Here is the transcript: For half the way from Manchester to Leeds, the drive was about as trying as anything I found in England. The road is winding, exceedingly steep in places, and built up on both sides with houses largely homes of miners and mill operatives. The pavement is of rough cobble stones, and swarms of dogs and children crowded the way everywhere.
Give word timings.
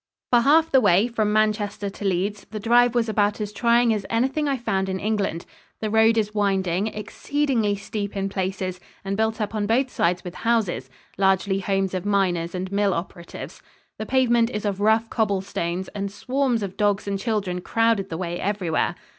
For 0.31 0.39
half 0.39 0.71
the 0.71 0.81
way 0.81 1.07
from 1.07 1.31
Manchester 1.31 1.87
to 1.87 2.03
Leeds, 2.05 2.47
the 2.49 2.59
drive 2.59 2.95
was 2.95 3.07
about 3.07 3.39
as 3.39 3.53
trying 3.53 3.93
as 3.93 4.03
anything 4.09 4.47
I 4.47 4.57
found 4.57 4.89
in 4.89 4.99
England. 4.99 5.45
The 5.79 5.91
road 5.91 6.17
is 6.17 6.33
winding, 6.33 6.87
exceedingly 6.87 7.75
steep 7.75 8.17
in 8.17 8.27
places, 8.27 8.79
and 9.05 9.15
built 9.15 9.39
up 9.39 9.53
on 9.53 9.67
both 9.67 9.91
sides 9.91 10.23
with 10.23 10.33
houses 10.41 10.89
largely 11.19 11.59
homes 11.59 11.93
of 11.93 12.03
miners 12.03 12.55
and 12.55 12.71
mill 12.71 12.95
operatives. 12.95 13.61
The 13.99 14.07
pavement 14.07 14.49
is 14.49 14.65
of 14.65 14.79
rough 14.81 15.07
cobble 15.11 15.41
stones, 15.41 15.87
and 15.89 16.11
swarms 16.11 16.63
of 16.63 16.77
dogs 16.77 17.07
and 17.07 17.19
children 17.19 17.61
crowded 17.61 18.09
the 18.09 18.17
way 18.17 18.39
everywhere. 18.39 18.95